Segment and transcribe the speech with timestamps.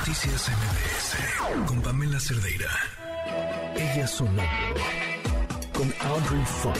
[0.00, 2.70] Noticias MBS con Pamela Cerdeira.
[3.76, 4.80] Ella sonando
[5.74, 6.76] con Audrey Funk.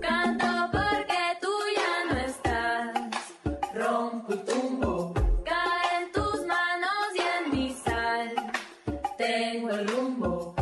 [0.00, 3.74] Canto porque tú ya no estás.
[3.74, 5.14] Rompo y tumbo.
[5.44, 8.34] Cae en tus manos y en mi sal.
[9.16, 10.57] Tengo el rumbo.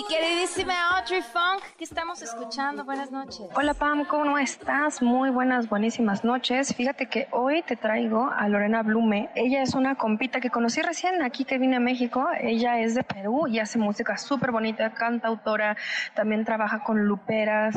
[0.00, 2.84] Mi queridísima Audrey Funk, que estamos escuchando.
[2.86, 3.46] Buenas noches.
[3.54, 5.02] Hola Pam, ¿cómo estás?
[5.02, 6.74] Muy buenas, buenísimas noches.
[6.74, 9.28] Fíjate que hoy te traigo a Lorena Blume.
[9.34, 12.26] Ella es una compita que conocí recién aquí que vine a México.
[12.40, 15.76] Ella es de Perú y hace música súper bonita, canta autora,
[16.14, 17.76] también trabaja con luperas,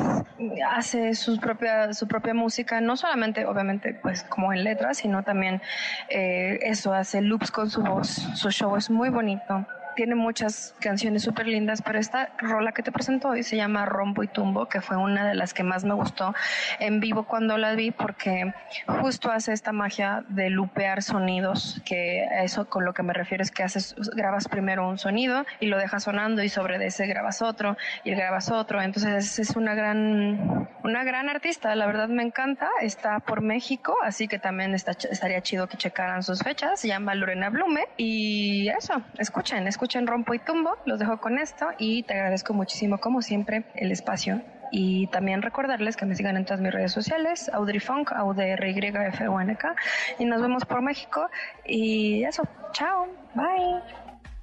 [0.66, 5.60] hace sus propia, su propia música, no solamente obviamente pues como en letras, sino también
[6.08, 8.08] eh, eso, hace loops con su voz.
[8.34, 12.92] Su show es muy bonito tiene muchas canciones súper lindas, pero esta rola que te
[12.92, 15.94] presento hoy se llama Rombo y Tumbo, que fue una de las que más me
[15.94, 16.34] gustó
[16.80, 18.52] en vivo cuando la vi, porque
[19.00, 23.50] justo hace esta magia de lupear sonidos, que eso con lo que me refiero es
[23.50, 27.76] que haces, grabas primero un sonido y lo dejas sonando y sobre ese grabas otro
[28.02, 28.82] y grabas otro.
[28.82, 34.28] Entonces es una gran, una gran artista, la verdad me encanta, está por México, así
[34.28, 39.00] que también está, estaría chido que checaran sus fechas, se llama Lorena Blume y eso,
[39.18, 43.66] escuchen, escuchen Rompo y Tumbo, los dejo con esto y te agradezco muchísimo como siempre
[43.74, 44.40] el espacio
[44.72, 49.64] y también recordarles que me sigan en todas mis redes sociales, Audrey Funk, AudRYFUNK
[50.18, 51.28] y nos vemos por México
[51.64, 53.82] y eso, chao, bye.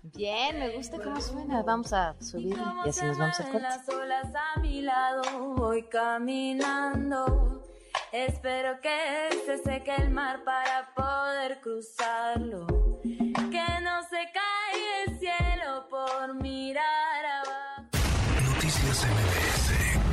[0.04, 1.62] Bien, me gusta cómo suena.
[1.64, 3.62] Vamos a subir y así nos vamos a corte.
[3.62, 5.22] las olas a mi lado
[5.56, 7.64] voy caminando.
[8.12, 12.68] Espero que se seque el mar para poder cruzarlo.
[18.62, 20.11] Noticias MBS